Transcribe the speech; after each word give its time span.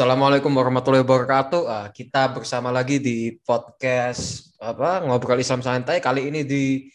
Assalamualaikum 0.00 0.56
warahmatullahi 0.56 1.04
wabarakatuh. 1.04 1.62
Ah, 1.68 1.92
kita 1.92 2.32
bersama 2.32 2.72
lagi 2.72 2.96
di 3.04 3.36
podcast 3.44 4.48
apa 4.56 5.04
ngobrol 5.04 5.36
Islam 5.36 5.60
santai 5.60 6.00
kali 6.00 6.32
ini 6.32 6.40
di 6.40 6.88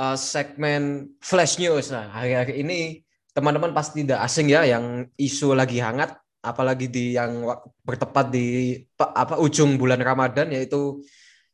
uh, 0.00 0.16
segmen 0.16 1.12
Flash 1.20 1.60
News. 1.60 1.92
Nah, 1.92 2.08
hari-hari 2.08 2.64
ini 2.64 3.04
teman-teman 3.36 3.76
pasti 3.76 4.00
tidak 4.00 4.24
asing 4.24 4.48
ya 4.48 4.64
yang 4.64 5.04
isu 5.20 5.52
lagi 5.52 5.76
hangat 5.76 6.16
apalagi 6.40 6.88
di 6.88 7.20
yang 7.20 7.44
bertepat 7.84 8.32
di 8.32 8.80
apa 8.96 9.36
ujung 9.36 9.76
bulan 9.76 10.00
Ramadan 10.00 10.48
yaitu 10.48 11.04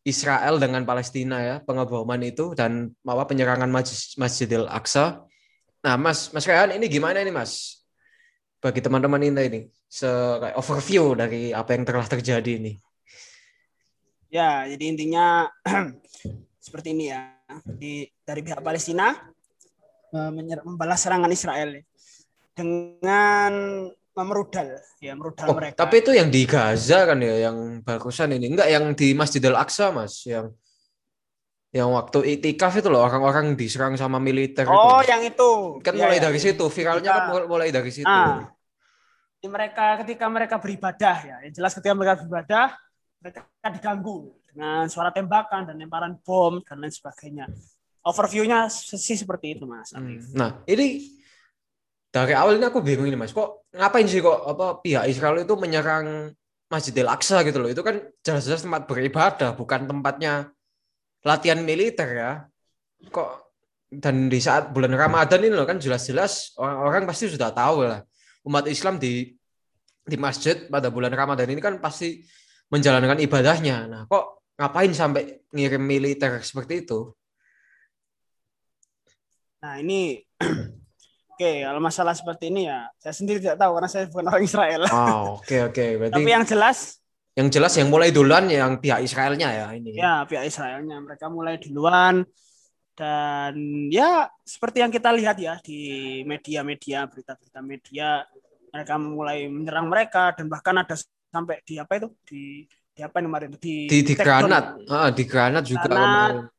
Israel 0.06 0.62
dengan 0.62 0.86
Palestina 0.86 1.42
ya, 1.42 1.56
pengeboman 1.58 2.22
itu 2.22 2.54
dan 2.54 2.94
apa 3.02 3.26
penyerangan 3.26 3.66
Masjidil 4.14 4.70
Aqsa. 4.70 5.26
Nah, 5.82 5.98
Mas 5.98 6.30
Mas 6.30 6.46
Rehan 6.46 6.78
ini 6.78 6.86
gimana 6.86 7.18
ini, 7.18 7.34
Mas? 7.34 7.82
Bagi 8.64 8.80
teman-teman 8.80 9.20
ini 9.20 9.42
ini 9.44 9.60
se 9.84 10.08
kayak 10.08 10.56
overview 10.56 11.12
dari 11.12 11.52
apa 11.52 11.76
yang 11.76 11.84
telah 11.84 12.08
terjadi 12.08 12.56
ini. 12.56 12.72
Ya, 14.32 14.64
jadi 14.64 14.84
intinya 14.88 15.52
seperti 16.64 16.96
ini 16.96 17.12
ya. 17.12 17.36
Di 17.60 18.08
dari 18.24 18.40
pihak 18.40 18.64
Palestina 18.64 19.12
membalas 20.64 21.04
serangan 21.04 21.28
Israel 21.28 21.76
dengan 22.56 23.52
merudal 24.22 24.78
ya 25.02 25.12
merudal 25.18 25.50
oh, 25.50 25.56
mereka. 25.58 25.84
Tapi 25.84 26.06
itu 26.06 26.10
yang 26.14 26.30
di 26.30 26.46
Gaza 26.46 27.02
kan 27.04 27.18
ya 27.18 27.50
yang 27.50 27.82
bagusan 27.82 28.32
ini. 28.32 28.46
Enggak 28.48 28.70
yang 28.70 28.94
di 28.94 29.10
Masjidil 29.12 29.58
Aqsa, 29.58 29.90
Mas, 29.90 30.22
yang 30.24 30.54
yang 31.74 31.90
waktu 31.90 32.38
itikaf 32.38 32.78
itu 32.78 32.86
loh 32.86 33.02
orang-orang 33.02 33.58
diserang 33.58 33.98
sama 33.98 34.22
militer 34.22 34.62
Oh, 34.70 35.02
itu. 35.02 35.10
yang 35.10 35.22
itu. 35.26 35.50
Kan 35.82 35.98
ya, 35.98 36.06
mulai 36.06 36.22
ya. 36.22 36.30
dari 36.30 36.38
situ, 36.38 36.64
viralnya 36.70 37.10
kan 37.10 37.50
mulai 37.50 37.74
dari 37.74 37.90
situ. 37.90 38.06
Ah, 38.06 38.53
mereka 39.48 40.00
ketika 40.04 40.26
mereka 40.28 40.56
beribadah 40.58 41.16
ya, 41.22 41.36
yang 41.44 41.54
jelas 41.54 41.72
ketika 41.76 41.94
mereka 41.94 42.14
beribadah 42.22 42.66
mereka 43.20 43.40
diganggu 43.72 44.36
dengan 44.48 44.86
suara 44.92 45.10
tembakan 45.10 45.68
dan 45.68 45.80
lemparan 45.80 46.20
bom 46.20 46.60
dan 46.62 46.80
lain 46.80 46.92
sebagainya. 46.92 47.48
Overviewnya 48.04 48.68
sih 48.70 49.16
seperti 49.16 49.56
itu 49.56 49.64
mas. 49.64 49.96
Hmm. 49.96 50.20
Nah 50.36 50.60
ini 50.68 51.16
dari 52.12 52.36
awal 52.36 52.60
ini 52.60 52.68
aku 52.68 52.84
bingung 52.84 53.08
ini 53.08 53.16
mas, 53.16 53.32
kok 53.32 53.66
ngapain 53.72 54.06
sih 54.06 54.20
kok 54.20 54.44
apa 54.44 54.84
pihak 54.84 55.08
Israel 55.08 55.40
itu 55.40 55.54
menyerang 55.56 56.30
Masjidil 56.68 57.08
Aqsa 57.08 57.40
gitu 57.42 57.64
loh? 57.64 57.70
Itu 57.72 57.80
kan 57.80 58.00
jelas-jelas 58.20 58.62
tempat 58.62 58.84
beribadah, 58.86 59.56
bukan 59.56 59.88
tempatnya 59.88 60.52
latihan 61.24 61.58
militer 61.64 62.08
ya. 62.12 62.32
Kok 63.08 63.44
dan 63.94 64.26
di 64.26 64.40
saat 64.42 64.74
bulan 64.74 64.94
Ramadan 64.94 65.38
ini 65.38 65.54
loh 65.54 65.66
kan 65.66 65.78
jelas-jelas 65.78 66.58
orang-orang 66.58 67.06
pasti 67.06 67.30
sudah 67.30 67.54
tahu 67.54 67.86
lah 67.86 68.02
umat 68.44 68.66
Islam 68.66 68.98
di 68.98 69.32
di 70.04 70.16
masjid 70.20 70.68
pada 70.68 70.92
bulan 70.92 71.10
Ramadan 71.10 71.48
ini 71.48 71.60
kan 71.64 71.80
pasti 71.80 72.20
menjalankan 72.68 73.20
ibadahnya. 73.24 73.88
Nah, 73.88 74.02
kok 74.04 74.52
ngapain 74.60 74.92
sampai 74.92 75.48
ngirim 75.50 75.80
militer 75.80 76.38
seperti 76.44 76.84
itu? 76.84 77.10
Nah, 79.64 79.80
ini 79.80 80.20
Oke, 81.34 81.66
kalau 81.66 81.82
masalah 81.82 82.14
seperti 82.14 82.46
ini 82.46 82.70
ya, 82.70 82.86
saya 83.02 83.10
sendiri 83.10 83.42
tidak 83.42 83.58
tahu 83.58 83.74
karena 83.74 83.90
saya 83.90 84.06
bukan 84.06 84.26
orang 84.30 84.46
Israel. 84.46 84.86
Oh, 84.86 85.42
oke 85.42 85.66
oke. 85.66 85.84
Berarti 85.98 86.14
Tapi 86.14 86.30
yang 86.30 86.46
jelas 86.46 87.02
yang 87.34 87.50
jelas 87.50 87.74
yang 87.74 87.90
mulai 87.90 88.14
duluan 88.14 88.46
yang 88.46 88.78
pihak 88.78 89.02
Israelnya 89.02 89.50
ya 89.50 89.66
ini. 89.74 89.98
Ya, 89.98 90.22
pihak 90.22 90.46
Israelnya 90.46 91.02
mereka 91.02 91.26
mulai 91.26 91.58
duluan 91.58 92.22
dan 92.94 93.54
ya 93.90 94.30
seperti 94.46 94.86
yang 94.86 94.94
kita 94.94 95.10
lihat 95.10 95.34
ya 95.42 95.58
di 95.58 96.22
media-media 96.22 97.10
berita-berita 97.10 97.58
media 97.58 98.22
mereka 98.74 98.98
mulai 98.98 99.46
menyerang 99.46 99.86
mereka 99.86 100.34
dan 100.34 100.50
bahkan 100.50 100.74
ada 100.82 100.98
sampai 101.30 101.62
di 101.62 101.78
apa 101.78 101.92
itu 102.02 102.08
di 102.26 102.42
di 102.66 103.00
apa 103.02 103.22
kemarin 103.22 103.54
di 103.54 103.86
di, 103.86 103.98
di 104.02 104.14
granat 104.18 104.82
ah, 104.90 105.10
di 105.14 105.22
granat 105.26 105.62
juga 105.62 105.86
granat, 105.86 106.50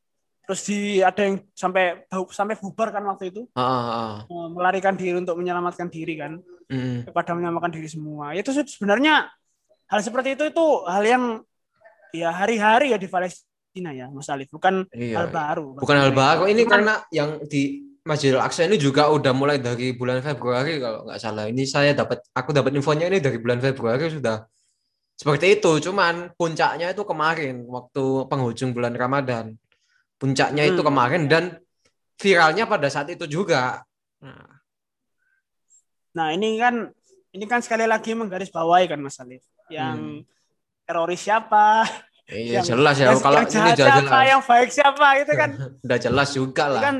terus 0.48 0.60
di 0.64 1.04
ada 1.04 1.20
yang 1.20 1.36
sampai 1.52 2.08
sampai 2.32 2.56
bubar 2.56 2.88
kan 2.92 3.04
waktu 3.04 3.28
itu 3.32 3.44
ah, 3.56 3.60
ah, 3.60 3.88
ah. 4.24 4.48
Melarikan 4.48 4.96
diri 4.96 5.16
untuk 5.16 5.36
menyelamatkan 5.36 5.92
diri 5.92 6.16
kan 6.16 6.40
mm. 6.72 7.12
kepada 7.12 7.36
menyelamatkan 7.36 7.72
diri 7.72 7.88
semua 7.88 8.32
itu 8.32 8.52
sebenarnya 8.52 9.28
hal 9.86 10.00
seperti 10.02 10.34
itu 10.34 10.44
itu 10.48 10.66
hal 10.88 11.04
yang 11.04 11.24
ya 12.16 12.32
hari-hari 12.32 12.94
ya 12.94 12.98
di 12.98 13.08
Palestina 13.10 13.90
ya, 13.92 14.08
Mas 14.10 14.28
Alif. 14.32 14.48
Bukan 14.50 14.88
iya, 14.96 15.20
hal 15.20 15.28
baru. 15.30 15.76
Bukan 15.76 15.96
hal 15.96 16.12
baru. 16.16 16.48
Ini 16.48 16.62
karena 16.64 17.02
yang 17.12 17.42
di 17.44 17.85
Masjidil 18.06 18.38
Aqsa 18.38 18.70
ini 18.70 18.78
juga 18.78 19.10
udah 19.10 19.34
mulai 19.34 19.58
dari 19.58 19.90
bulan 19.90 20.22
Februari 20.22 20.78
kalau 20.78 21.02
nggak 21.10 21.18
salah. 21.18 21.50
Ini 21.50 21.62
saya 21.66 21.90
dapat 21.90 22.22
aku 22.30 22.54
dapat 22.54 22.70
infonya 22.78 23.10
ini 23.10 23.18
dari 23.18 23.42
bulan 23.42 23.58
Februari 23.58 24.06
sudah 24.06 24.46
seperti 25.18 25.58
itu. 25.58 25.90
Cuman 25.90 26.30
puncaknya 26.38 26.94
itu 26.94 27.02
kemarin 27.02 27.66
waktu 27.66 28.30
penghujung 28.30 28.70
bulan 28.70 28.94
Ramadan. 28.94 29.58
Puncaknya 30.22 30.64
hmm. 30.64 30.70
itu 30.72 30.80
kemarin 30.86 31.22
dan 31.26 31.58
viralnya 32.14 32.70
pada 32.70 32.86
saat 32.86 33.10
itu 33.10 33.26
juga. 33.26 33.82
Nah. 34.22 34.48
nah, 36.16 36.28
ini 36.32 36.56
kan 36.56 36.88
ini 37.34 37.44
kan 37.44 37.60
sekali 37.60 37.84
lagi 37.84 38.14
menggaris 38.14 38.54
bawahi 38.54 38.86
kan 38.86 39.02
Mas 39.02 39.18
Alif. 39.18 39.42
Yang 39.66 40.22
hmm. 40.22 40.86
teroris 40.86 41.20
siapa, 41.26 41.84
Iya 42.26 42.58
jelas 42.62 42.98
ya. 42.98 43.14
Kalau 43.14 43.38
yang 43.38 43.50
ini 43.54 43.70
jelas. 43.78 44.02
siapa, 44.02 44.18
yang 44.26 44.42
baik 44.42 44.70
siapa 44.74 45.06
itu 45.22 45.32
kan. 45.38 45.50
Udah 45.86 45.98
jelas 45.98 46.28
juga 46.34 46.64
lah. 46.66 46.82
Kan, 46.82 46.96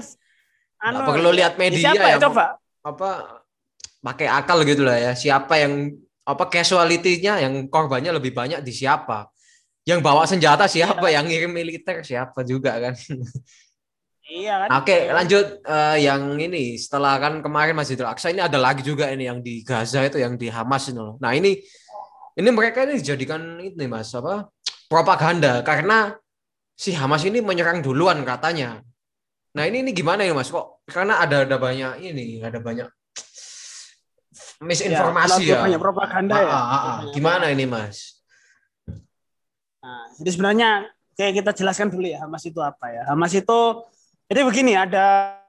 anu, 0.86 1.02
Nggak 1.02 1.08
perlu 1.19 1.30
lihat 1.34 1.54
media 1.58 1.91
siapa 1.91 2.06
ya, 2.06 2.16
coba? 2.22 2.44
Apa 2.86 3.10
pakai 4.00 4.26
akal 4.30 4.58
gitu 4.62 4.86
lah 4.86 4.97
ya. 4.97 5.12
Siapa 5.19 5.54
yang 5.58 5.91
apa 6.22 6.44
casuality-nya 6.47 7.42
yang 7.42 7.54
korbannya 7.66 8.14
lebih 8.14 8.30
banyak 8.30 8.62
di 8.62 8.70
siapa? 8.70 9.26
Yang 9.82 10.00
bawa 10.02 10.22
senjata 10.26 10.70
siapa? 10.70 11.06
Iya. 11.10 11.22
Yang 11.22 11.25
ngirim 11.30 11.52
militer 11.52 11.96
siapa 12.06 12.46
juga 12.46 12.78
kan? 12.78 12.94
Iya 14.26 14.66
kan. 14.66 14.82
Oke, 14.82 15.06
lanjut 15.06 15.62
uh, 15.62 15.94
yang 15.94 16.34
ini 16.34 16.75
setelah 16.75 17.14
kan 17.22 17.38
kemarin 17.38 17.78
Masjidil 17.78 18.10
Aqsa 18.10 18.34
ini 18.34 18.42
ada 18.42 18.58
lagi 18.58 18.82
juga 18.82 19.06
ini 19.06 19.30
yang 19.30 19.38
di 19.38 19.62
Gaza 19.62 20.02
itu 20.02 20.19
yang 20.19 20.34
di 20.34 20.50
Hamas 20.50 20.91
ini 20.91 20.98
loh. 20.98 21.14
Nah, 21.22 21.30
ini 21.30 21.54
ini 22.34 22.48
mereka 22.50 22.82
ini 22.82 22.98
dijadikan 22.98 23.62
ini 23.62 23.86
Mas 23.86 24.10
apa? 24.19 24.50
propaganda 24.86 25.62
karena 25.66 26.14
si 26.78 26.94
Hamas 26.94 27.22
ini 27.26 27.42
menyerang 27.42 27.82
duluan 27.82 28.22
katanya. 28.22 28.82
Nah 29.56 29.65
ini 29.65 29.81
ini 29.81 29.91
gimana 29.97 30.21
ya 30.21 30.37
mas 30.37 30.53
kok? 30.53 30.84
Karena 30.84 31.17
ada 31.17 31.49
ada 31.49 31.56
banyak 31.56 32.05
ini 32.05 32.44
ada 32.44 32.61
banyak 32.61 32.93
misinformasi 34.61 35.49
ya. 35.49 35.56
ya. 35.56 35.61
Banyak 35.65 35.81
propaganda 35.81 36.37
ah, 36.37 36.44
ya. 36.44 36.53
Ah, 36.53 36.61
ah, 36.61 36.77
ah. 36.77 36.99
Gimana 37.17 37.49
ini 37.49 37.65
mas? 37.65 38.21
Nah, 39.81 40.12
jadi 40.21 40.31
sebenarnya 40.37 40.69
kayak 41.17 41.33
kita 41.41 41.50
jelaskan 41.65 41.89
dulu 41.89 42.05
ya 42.05 42.21
Hamas 42.21 42.44
itu 42.44 42.61
apa 42.61 42.93
ya? 42.93 43.03
Hamas 43.09 43.33
itu 43.33 43.59
jadi 44.28 44.44
begini 44.44 44.77
ada 44.77 45.41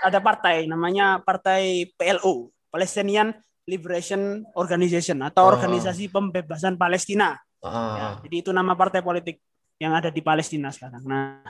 ada 0.00 0.18
partai 0.24 0.64
namanya 0.64 1.20
Partai 1.20 1.92
PLO 1.92 2.48
Palestinian 2.72 3.36
Liberation 3.68 4.48
Organization 4.56 5.20
atau 5.20 5.44
oh. 5.44 5.52
Organisasi 5.52 6.08
Pembebasan 6.08 6.80
Palestina. 6.80 7.36
Ah. 7.60 7.68
Ya, 7.94 8.08
jadi 8.24 8.48
itu 8.48 8.50
nama 8.50 8.72
partai 8.72 9.04
politik 9.04 9.44
yang 9.76 9.92
ada 9.92 10.08
di 10.08 10.24
Palestina 10.24 10.72
sekarang. 10.72 11.04
Nah, 11.04 11.46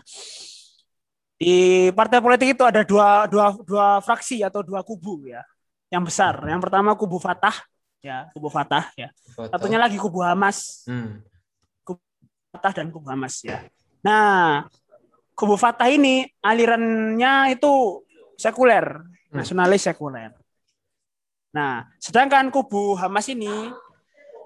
di 1.42 1.90
partai 1.90 2.22
politik 2.22 2.54
itu 2.54 2.62
ada 2.62 2.86
dua, 2.86 3.26
dua, 3.26 3.50
dua 3.66 3.98
fraksi 3.98 4.46
atau 4.46 4.62
dua 4.62 4.86
kubu 4.86 5.26
ya, 5.26 5.42
yang 5.90 6.06
besar. 6.06 6.38
Yang 6.46 6.70
pertama 6.70 6.94
kubu 6.94 7.18
Fatah, 7.18 7.66
ya 7.98 8.30
kubu 8.30 8.46
Fatah 8.46 8.86
ya. 8.94 9.10
Fatah. 9.34 9.58
Satunya 9.58 9.82
lagi 9.82 9.98
kubu 9.98 10.22
Hamas, 10.22 10.86
hmm. 10.86 11.18
kubu 11.82 11.98
Fatah 12.54 12.72
dan 12.78 12.94
kubu 12.94 13.10
Hamas 13.10 13.42
ya. 13.42 13.58
Nah, 14.06 14.70
kubu 15.34 15.58
Fatah 15.58 15.90
ini 15.90 16.30
alirannya 16.38 17.58
itu 17.58 18.06
sekuler, 18.38 19.02
hmm. 19.02 19.42
nasionalis 19.42 19.82
sekuler. 19.82 20.30
Nah, 21.50 21.90
sedangkan 21.98 22.54
kubu 22.54 22.94
Hamas 22.94 23.26
ini 23.26 23.50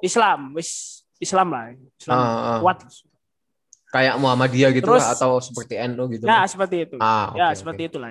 Islam, 0.00 0.56
wis 0.56 1.04
Islam 1.20 1.52
lah, 1.52 1.76
Islam 2.00 2.16
uh, 2.16 2.24
uh. 2.24 2.58
kuat. 2.64 2.88
Kayak 3.94 4.14
Muhammadiyah 4.18 4.70
gitu 4.74 4.88
Terus, 4.90 5.02
lah, 5.02 5.14
atau 5.14 5.38
seperti 5.38 5.78
NU 5.78 6.04
gitu. 6.10 6.24
Nah, 6.26 6.42
seperti 6.44 6.76
itu. 6.90 6.96
Ah, 6.98 7.30
okay, 7.30 7.38
ya, 7.38 7.46
okay. 7.50 7.56
seperti 7.62 7.82
itulah. 7.86 8.10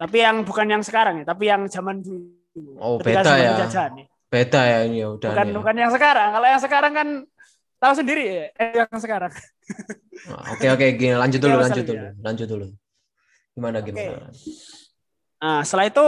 Tapi 0.00 0.16
yang 0.22 0.36
bukan 0.46 0.66
yang 0.70 0.82
sekarang 0.86 1.20
ya, 1.20 1.24
tapi 1.26 1.50
yang 1.50 1.66
zaman 1.68 2.00
dulu. 2.00 2.30
Oh, 2.78 2.96
beda 2.96 3.34
ya. 3.36 3.66
Jajahan, 3.66 3.92
ya. 4.00 4.06
Beda 4.30 4.60
ya 4.62 4.78
ini 4.86 5.02
ya 5.02 5.08
udah. 5.10 5.30
Bukan 5.34 5.48
ya. 5.50 5.54
bukan 5.58 5.74
yang 5.74 5.90
sekarang. 5.90 6.28
Kalau 6.30 6.46
yang 6.46 6.62
sekarang 6.62 6.92
kan 6.94 7.08
tahu 7.82 7.92
sendiri 7.98 8.24
ya, 8.24 8.46
eh, 8.54 8.70
yang 8.78 9.00
sekarang. 9.00 9.32
Ah, 10.30 10.52
oke 10.52 10.66
oke, 10.76 10.86
gini 11.00 11.16
lanjut 11.16 11.40
dulu, 11.40 11.56
lanjut 11.58 11.84
dulu, 11.84 11.96
ya. 11.96 12.12
lanjut 12.20 12.46
dulu. 12.46 12.66
Gimana 13.56 13.78
gimana? 13.80 14.28
Okay. 14.30 14.52
Nah, 15.40 15.60
setelah 15.64 15.86
itu 15.88 16.06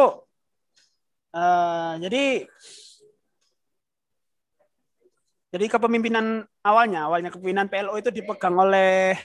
uh, 1.33 1.93
jadi 1.97 2.45
jadi 5.53 5.69
kepemimpinan 5.69 6.49
awalnya, 6.65 7.05
awalnya 7.05 7.29
kepemimpinan 7.29 7.69
PLO 7.69 8.01
itu 8.01 8.09
dipegang 8.09 8.57
oleh 8.57 9.21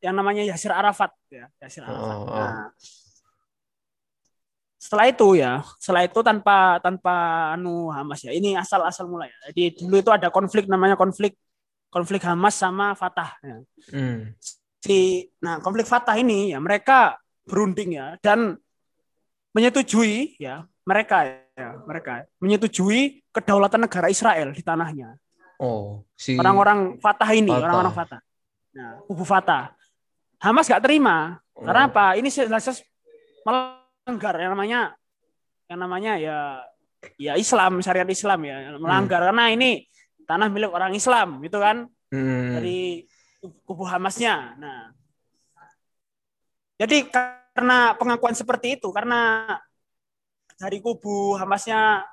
yang 0.00 0.16
namanya 0.16 0.40
Yasir 0.48 0.72
Arafat 0.72 1.12
ya, 1.28 1.52
Yasir 1.60 1.84
Arafat. 1.84 2.16
Oh, 2.16 2.24
oh. 2.24 2.32
Nah, 2.32 2.72
setelah 4.80 5.04
itu 5.08 5.28
ya, 5.36 5.60
setelah 5.76 6.08
itu 6.08 6.20
tanpa 6.24 6.80
tanpa 6.80 7.14
anu 7.52 7.92
Hamas 7.92 8.24
ya. 8.24 8.32
Ini 8.32 8.56
asal 8.56 8.80
asal 8.84 9.04
mulai. 9.04 9.28
Ya. 9.28 9.52
Jadi 9.52 9.84
dulu 9.84 9.96
itu 10.00 10.08
ada 10.12 10.32
konflik 10.32 10.68
namanya 10.72 10.96
konflik 10.96 11.36
konflik 11.92 12.24
Hamas 12.24 12.56
sama 12.56 12.96
Fatah. 12.96 13.36
Ya. 13.44 13.60
Hmm. 13.92 14.32
Si, 14.80 15.28
nah 15.40 15.60
konflik 15.60 15.84
Fatah 15.84 16.16
ini 16.16 16.52
ya 16.52 16.60
mereka 16.64 17.20
berunding 17.44 17.96
ya 17.96 18.16
dan 18.24 18.56
menyetujui 19.52 20.40
ya 20.40 20.64
mereka 20.88 21.28
ya 21.28 21.43
mereka 21.86 22.26
menyetujui 22.42 23.22
kedaulatan 23.30 23.86
negara 23.86 24.10
Israel 24.10 24.50
di 24.50 24.62
tanahnya. 24.62 25.14
Oh, 25.62 26.02
si 26.18 26.34
orang-orang 26.34 26.98
Fatah 26.98 27.30
ini, 27.30 27.54
orang-orang 27.54 27.94
Fatah. 27.94 28.20
Nah, 28.74 28.98
kubu 29.06 29.22
Fatah. 29.22 29.70
Hamas 30.42 30.66
gak 30.66 30.82
terima. 30.82 31.38
Oh. 31.54 31.62
Karena 31.62 31.86
apa? 31.86 32.18
Ini 32.18 32.26
jelas 32.26 32.82
melanggar 33.46 34.34
yang 34.34 34.50
namanya 34.58 34.80
yang 35.70 35.78
namanya 35.80 36.12
ya 36.18 36.38
ya 37.16 37.32
Islam, 37.38 37.80
syariat 37.80 38.08
Islam 38.08 38.40
ya, 38.44 38.74
melanggar 38.76 39.22
hmm. 39.22 39.28
karena 39.30 39.44
ini 39.54 39.70
tanah 40.26 40.48
milik 40.50 40.72
orang 40.72 40.92
Islam, 40.96 41.38
gitu 41.44 41.60
kan? 41.62 41.86
Hmm. 42.10 42.58
Dari 42.58 43.04
kubu 43.64 43.84
Hamasnya. 43.84 44.56
Nah, 44.56 44.90
jadi 46.80 47.06
karena 47.08 47.94
pengakuan 47.94 48.34
seperti 48.34 48.80
itu, 48.80 48.88
karena 48.90 49.46
dari 50.58 50.78
kubu 50.78 51.34
Hamasnya 51.38 52.04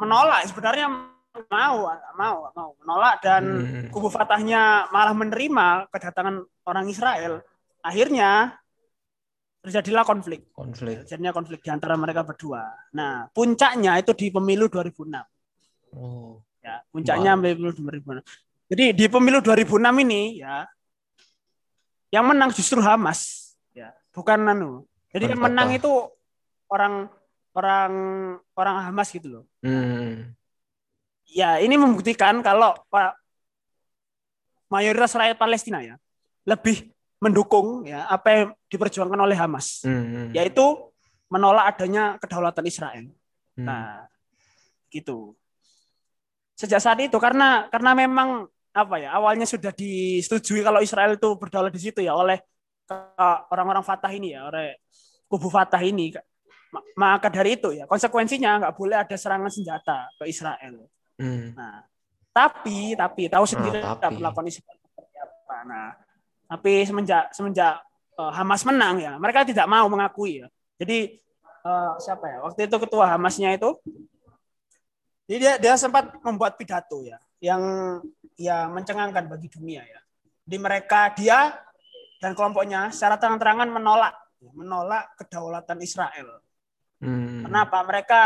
menolak 0.00 0.48
sebenarnya 0.48 0.86
mau 1.48 1.88
mau 2.18 2.36
mau 2.52 2.68
menolak 2.84 3.24
dan 3.24 3.42
hmm. 3.44 3.88
kubu 3.88 4.12
Fatahnya 4.12 4.88
malah 4.92 5.16
menerima 5.16 5.88
kedatangan 5.88 6.44
orang 6.68 6.86
Israel. 6.88 7.40
Akhirnya 7.82 8.60
terjadilah 9.62 10.04
konflik. 10.04 10.50
Konflik. 10.52 11.06
Jadinya 11.06 11.32
konflik 11.32 11.62
di 11.62 11.70
antara 11.70 11.94
mereka 11.94 12.26
berdua. 12.26 12.66
Nah 12.92 13.30
puncaknya 13.30 13.96
itu 14.02 14.12
di 14.12 14.28
pemilu 14.28 14.66
2006 14.66 15.32
oh. 15.96 16.40
ya 16.64 16.80
puncaknya 16.88 17.36
wow. 17.36 17.40
pemilu 17.40 17.70
2006 17.72 18.72
jadi 18.72 18.84
di 18.96 19.06
pemilu 19.08 19.38
2006 19.44 20.04
ini 20.08 20.40
ya 20.40 20.64
yang 22.12 22.28
menang 22.28 22.52
justru 22.52 22.80
Hamas. 22.80 23.52
Ya 23.72 23.92
bukan 24.12 24.40
Nanu 24.44 24.84
jadi 25.12 25.32
yang 25.32 25.40
menang 25.44 25.76
itu 25.76 25.88
orang 26.72 27.08
orang 27.52 27.92
orang 28.56 28.74
Hamas 28.88 29.08
gitu 29.12 29.28
loh 29.28 29.44
hmm 29.64 30.32
ya 31.32 31.58
ini 31.58 31.80
membuktikan 31.80 32.44
kalau 32.44 32.76
Pak 32.92 33.16
mayoritas 34.68 35.16
rakyat 35.16 35.40
Palestina 35.40 35.80
ya 35.80 35.96
lebih 36.44 36.92
mendukung 37.22 37.88
ya 37.88 38.04
apa 38.10 38.28
yang 38.34 38.46
diperjuangkan 38.66 39.20
oleh 39.20 39.38
Hamas, 39.38 39.86
hmm. 39.86 40.34
yaitu 40.34 40.90
menolak 41.30 41.76
adanya 41.76 42.18
kedaulatan 42.18 42.66
Israel. 42.66 43.06
Hmm. 43.54 43.62
Nah, 43.62 44.10
gitu. 44.90 45.38
Sejak 46.58 46.82
saat 46.82 46.98
itu 46.98 47.14
karena 47.22 47.70
karena 47.70 47.94
memang 47.94 48.50
apa 48.72 48.96
ya 48.98 49.14
awalnya 49.14 49.46
sudah 49.46 49.70
disetujui 49.70 50.64
kalau 50.64 50.80
Israel 50.82 51.14
itu 51.14 51.28
berdaulat 51.36 51.70
di 51.70 51.80
situ 51.80 52.00
ya 52.00 52.16
oleh 52.16 52.40
orang-orang 53.52 53.84
Fatah 53.84 54.10
ini 54.10 54.34
ya 54.34 54.48
oleh 54.48 54.80
kubu 55.28 55.46
Fatah 55.52 55.80
ini 55.80 56.12
maka 56.96 57.28
dari 57.28 57.60
itu 57.60 57.76
ya 57.76 57.84
konsekuensinya 57.84 58.64
nggak 58.64 58.74
boleh 58.76 58.96
ada 58.96 59.16
serangan 59.16 59.52
senjata 59.52 60.08
ke 60.16 60.24
Israel 60.24 60.88
Hmm. 61.20 61.52
Nah, 61.54 61.84
tapi 62.32 62.96
tapi 62.96 63.28
tahu 63.28 63.44
sendiri 63.44 63.78
nah, 63.78 63.94
tapi. 63.94 64.18
melakukan 64.18 64.48
seperti 64.48 65.16
apa. 65.20 65.56
Nah, 65.68 65.88
tapi 66.48 66.82
semenjak 66.82 67.30
semenjak 67.36 67.78
uh, 68.16 68.32
Hamas 68.32 68.64
menang 68.64 68.98
ya, 68.98 69.14
mereka 69.20 69.44
tidak 69.44 69.68
mau 69.68 69.86
mengakui 69.86 70.42
ya. 70.42 70.48
Jadi 70.80 71.22
uh, 71.62 71.94
siapa 72.00 72.26
ya? 72.26 72.38
Waktu 72.42 72.66
itu 72.66 72.76
ketua 72.82 73.06
Hamasnya 73.12 73.54
itu 73.54 73.76
jadi 75.30 75.38
dia 75.38 75.52
dia 75.62 75.74
sempat 75.78 76.18
membuat 76.26 76.58
pidato 76.58 77.06
ya 77.06 77.16
yang 77.38 77.62
ya 78.34 78.66
mencengangkan 78.66 79.30
bagi 79.30 79.46
dunia 79.52 79.86
ya. 79.86 80.00
Di 80.42 80.58
mereka 80.58 81.14
dia 81.14 81.54
dan 82.18 82.34
kelompoknya 82.34 82.90
secara 82.90 83.14
terang-terangan 83.14 83.70
menolak 83.70 84.14
menolak 84.58 85.14
kedaulatan 85.22 85.78
Israel. 85.78 86.42
Hmm. 87.02 87.42
Kenapa? 87.50 87.82
Mereka 87.82 88.22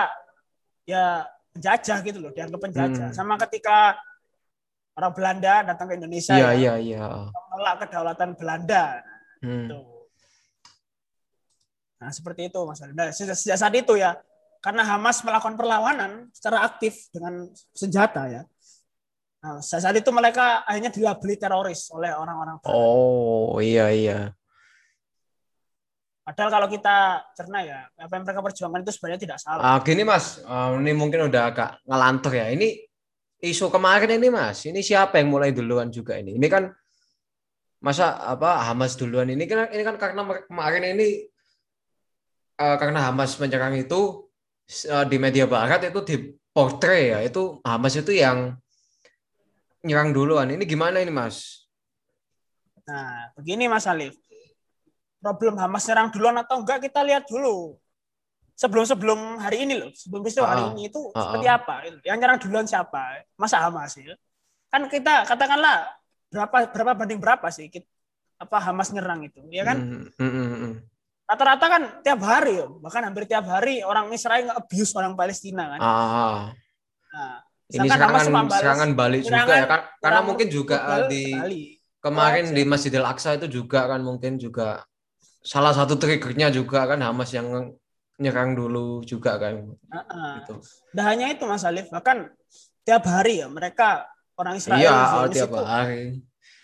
ya 0.85 1.25
penjajah 1.57 1.99
gitu 2.05 2.19
loh, 2.21 2.31
dianggap 2.37 2.61
penjajah. 2.61 3.09
Hmm. 3.11 3.17
Sama 3.17 3.41
ketika 3.49 3.97
orang 4.97 5.13
Belanda 5.17 5.55
datang 5.65 5.89
ke 5.89 5.95
Indonesia 5.97 6.37
yeah, 6.37 6.53
ya, 6.53 6.77
yeah, 6.77 7.01
yeah. 7.01 7.33
menolak 7.33 7.89
kedaulatan 7.89 8.37
Belanda. 8.37 9.01
Hmm. 9.41 9.69
Gitu. 9.69 9.81
Nah, 11.97 12.11
seperti 12.13 12.53
itu 12.53 12.61
Mas 12.69 12.85
Nah, 12.93 13.09
sejak, 13.09 13.37
sejak 13.41 13.57
saat 13.57 13.73
itu 13.73 13.97
ya, 13.97 14.21
karena 14.61 14.85
Hamas 14.85 15.25
melakukan 15.25 15.57
perlawanan 15.57 16.29
secara 16.37 16.61
aktif 16.69 17.09
dengan 17.09 17.49
senjata 17.73 18.29
ya. 18.29 18.43
Nah, 19.41 19.65
saat 19.65 19.97
itu 19.97 20.11
mereka 20.13 20.61
akhirnya 20.69 20.93
dilabeli 20.93 21.41
teroris 21.41 21.89
oleh 21.95 22.13
orang-orang 22.13 22.61
Oh, 22.69 23.57
iya 23.65 23.89
iya. 23.89 24.36
Padahal 26.27 26.51
kalau 26.51 26.67
kita 26.67 27.23
cerna 27.39 27.63
ya, 27.63 27.87
apa 27.95 28.19
yang 28.19 28.27
mereka 28.27 28.43
perjuangkan 28.43 28.83
itu 28.83 28.91
sebenarnya 28.99 29.21
tidak 29.31 29.39
salah. 29.39 29.63
Ah, 29.63 29.79
gini 29.79 30.03
Mas, 30.03 30.43
uh, 30.43 30.75
ini 30.75 30.91
mungkin 30.91 31.31
udah 31.31 31.43
agak 31.55 31.79
ngelantur 31.87 32.35
ya. 32.35 32.51
Ini 32.51 32.83
isu 33.47 33.71
kemarin 33.71 34.19
ini 34.19 34.27
Mas, 34.27 34.67
ini 34.67 34.83
siapa 34.83 35.23
yang 35.23 35.31
mulai 35.31 35.55
duluan 35.55 35.87
juga 35.87 36.19
ini? 36.19 36.35
Ini 36.35 36.51
kan 36.51 36.67
masa 37.79 38.19
apa 38.27 38.67
Hamas 38.67 38.99
duluan 38.99 39.31
ini 39.31 39.47
kan 39.47 39.71
ini 39.71 39.87
kan 39.87 39.95
karena 40.03 40.27
kemarin 40.51 40.99
ini 40.99 41.31
uh, 42.59 42.75
karena 42.75 43.07
Hamas 43.07 43.39
menyerang 43.39 43.79
itu 43.79 44.27
uh, 44.91 45.07
di 45.07 45.23
media 45.23 45.47
barat 45.47 45.79
itu 45.87 46.03
di 46.03 46.17
portray 46.51 47.15
ya, 47.15 47.23
itu 47.23 47.63
Hamas 47.63 47.95
itu 48.03 48.11
yang 48.11 48.59
nyerang 49.87 50.11
duluan. 50.11 50.51
Ini 50.51 50.67
gimana 50.67 50.99
ini 50.99 51.15
Mas? 51.15 51.71
Nah, 52.83 53.31
begini 53.39 53.71
Mas 53.71 53.87
Alif 53.87 54.19
problem 55.35 55.59
Hamas 55.59 55.83
nyerang 55.91 56.15
duluan 56.15 56.37
atau 56.39 56.63
enggak 56.63 56.87
kita 56.87 57.03
lihat 57.03 57.27
dulu. 57.27 57.75
Sebelum-sebelum 58.57 59.43
hari 59.43 59.69
ini 59.69 59.77
loh 59.77 59.93
sebelum 59.93 60.25
peristiwa 60.25 60.49
hari 60.49 60.65
ah, 60.65 60.73
ini 60.73 60.89
itu 60.89 61.13
uh, 61.13 61.13
seperti 61.13 61.45
apa 61.45 61.75
yang 62.07 62.17
nyerang 62.17 62.39
duluan 62.41 62.65
siapa? 62.65 63.27
Masa 63.37 63.61
Hamas 63.61 63.99
ya? 64.01 64.17
Kan 64.73 64.89
kita 64.89 65.29
katakanlah 65.29 65.93
berapa 66.33 66.57
berapa 66.73 66.93
banding 66.97 67.21
berapa 67.21 67.47
sih 67.53 67.69
kita, 67.69 67.85
apa 68.41 68.57
Hamas 68.61 68.95
nyerang 68.97 69.29
itu 69.29 69.45
ya 69.53 69.67
kan? 69.67 69.77
Mm, 69.77 70.09
mm, 70.17 70.57
mm, 70.57 70.73
rata-rata 71.27 71.67
kan 71.67 71.83
tiap 72.07 72.21
hari 72.23 72.63
bahkan 72.79 73.03
hampir 73.03 73.27
tiap 73.27 73.45
hari 73.51 73.83
orang 73.83 74.09
Israel 74.15 74.47
nge-abuse 74.47 74.95
orang 74.95 75.19
Palestina 75.19 75.75
kan. 75.75 75.81
Ah. 75.83 76.41
nah, 77.11 77.37
ini 77.67 77.89
serangan 77.91 78.47
serangan 78.47 78.91
balik 78.95 79.21
serangan, 79.27 79.43
juga 79.43 79.55
ya 79.59 79.67
kan? 79.67 79.81
Karena 79.99 80.21
mungkin 80.23 80.47
juga 80.47 80.77
eh, 80.79 81.03
di 81.11 81.23
sekali. 81.35 81.63
kemarin 81.99 82.45
di 82.55 82.63
Masjidil 82.63 83.03
Aqsa 83.03 83.35
itu 83.35 83.51
juga 83.51 83.91
kan 83.91 84.01
mungkin 84.07 84.39
juga 84.39 84.87
salah 85.47 85.71
satu 85.71 85.95
triggernya 85.95 86.51
juga 86.51 86.91
kan 86.91 86.99
Hamas 86.99 87.31
yang 87.31 87.71
nyerang 88.19 88.59
dulu 88.59 89.07
juga 89.07 89.39
kan. 89.39 89.79
Uh 89.87 89.99
-uh. 90.03 90.33
Gitu. 90.43 90.55
Nah 90.99 91.05
hanya 91.07 91.31
itu 91.31 91.47
Mas 91.47 91.63
Alif, 91.63 91.87
bahkan 91.95 92.35
tiap 92.83 93.07
hari 93.07 93.45
ya 93.45 93.47
mereka 93.47 94.11
orang 94.35 94.59
Israel 94.59 94.83
iya, 94.83 94.97
oh, 95.23 95.29
tiap 95.31 95.51
itu 95.55 95.63
hari. 95.63 96.03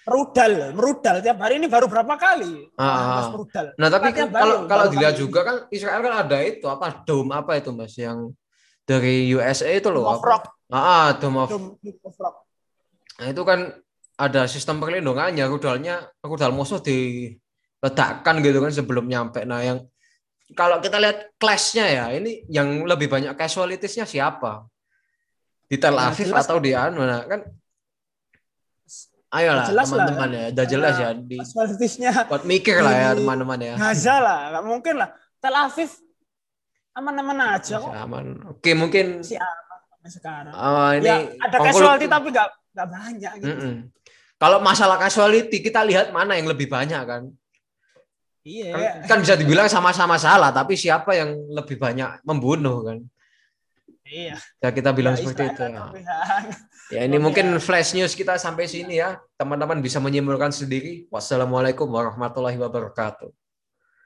Merudal, 0.02 0.74
merudal 0.74 1.16
tiap 1.22 1.38
hari 1.38 1.62
ini 1.62 1.70
baru 1.70 1.86
berapa 1.86 2.18
kali 2.18 2.74
ah, 2.74 3.30
merudal. 3.30 3.70
Nah 3.78 3.86
tapi 3.86 4.10
kan, 4.10 4.34
kalau 4.34 4.66
kalau 4.66 4.86
dilihat 4.90 5.14
juga 5.14 5.46
kan 5.46 5.56
Israel 5.70 6.02
kan 6.02 6.26
ada 6.26 6.42
itu 6.42 6.66
apa 6.66 7.06
dom 7.06 7.30
apa 7.30 7.54
itu 7.62 7.70
Mas 7.70 7.94
yang 7.94 8.34
dari 8.82 9.30
USA 9.30 9.70
itu 9.70 9.94
loh. 9.94 10.10
Dome 10.10 10.18
of 10.18 10.26
Rock. 10.26 10.44
Ah, 10.74 11.14
Dome 11.14 11.38
of, 11.46 11.48
Dome 11.54 11.78
of 12.02 12.16
Rock. 12.18 12.36
Nah 13.22 13.26
itu 13.30 13.42
kan 13.46 13.60
ada 14.18 14.42
sistem 14.50 14.82
perlindungannya 14.82 15.46
rudalnya 15.46 16.10
rudal 16.18 16.50
musuh 16.50 16.82
di 16.82 17.30
letakkan 17.82 18.38
gitu 18.38 18.62
kan 18.62 18.70
sebelum 18.70 19.10
nyampe. 19.10 19.42
Nah, 19.42 19.60
yang 19.60 19.82
kalau 20.54 20.78
kita 20.78 21.02
lihat 21.02 21.34
clash-nya 21.36 21.86
ya, 21.90 22.04
ini 22.14 22.46
yang 22.46 22.86
lebih 22.86 23.10
banyak 23.10 23.34
casualitiesnya 23.34 24.06
siapa? 24.06 24.70
Di 25.66 25.76
Tel 25.80 25.98
nah, 25.98 26.12
Aviv 26.12 26.30
nah, 26.30 26.44
atau 26.44 26.56
di 26.62 26.76
anu 26.76 27.02
nah, 27.02 27.24
kan 27.26 27.42
Ayolah 29.32 29.64
teman-teman 29.64 30.28
ya, 30.28 30.44
udah 30.52 30.66
jelas 30.68 30.94
ya 31.00 31.16
di 31.16 31.40
casualitiesnya 31.40 32.28
buat 32.28 32.44
mikir 32.44 32.84
lah 32.84 32.92
ya 32.92 33.10
teman-teman 33.16 33.58
ya. 33.64 33.74
Gaza 33.80 34.20
lah, 34.20 34.38
nggak 34.52 34.64
mungkin 34.68 34.94
lah. 35.00 35.08
Tel 35.40 35.56
Aviv 35.56 35.90
aman-aman 36.92 37.56
aja 37.56 37.80
kok. 37.80 37.92
Aman. 37.96 38.44
Oke, 38.52 38.76
mungkin 38.76 39.24
si 39.24 39.40
aman 39.40 40.10
sekarang. 40.12 40.52
Oh, 40.52 40.92
ini 40.92 41.08
ya, 41.08 41.32
ada 41.48 41.56
casualty 41.64 42.06
tapi 42.12 42.28
nggak 42.28 42.48
nggak 42.76 42.88
banyak 42.92 43.32
gitu. 43.40 43.48
Mm 43.48 43.56
-mm. 43.56 43.74
Kalau 44.36 44.60
masalah 44.60 45.00
casualty 45.00 45.64
kita 45.64 45.80
lihat 45.80 46.12
mana 46.12 46.36
yang 46.36 46.52
lebih 46.52 46.68
banyak 46.68 47.00
kan? 47.00 47.32
Iya. 48.42 48.74
Kan, 48.74 48.82
kan 49.06 49.18
bisa 49.22 49.34
dibilang 49.38 49.70
sama-sama 49.70 50.18
salah, 50.18 50.50
tapi 50.50 50.74
siapa 50.74 51.14
yang 51.14 51.34
lebih 51.54 51.78
banyak 51.78 52.26
membunuh 52.26 52.82
kan? 52.82 52.98
Iya. 54.02 54.36
Ya 54.60 54.68
kita 54.74 54.90
bilang 54.92 55.14
ya, 55.14 55.18
seperti 55.22 55.42
itu. 55.54 55.62
Ya. 55.62 55.84
ya 56.92 57.00
ini 57.06 57.16
oh, 57.16 57.22
mungkin 57.22 57.56
ya. 57.56 57.60
flash 57.62 57.94
news 57.96 58.12
kita 58.12 58.36
sampai 58.36 58.68
sini 58.68 59.00
ya. 59.00 59.16
Teman-teman 59.38 59.80
bisa 59.80 60.02
menyimpulkan 60.02 60.52
sendiri. 60.52 61.08
Wassalamualaikum 61.08 61.88
warahmatullahi 61.88 62.58
wabarakatuh. 62.60 63.30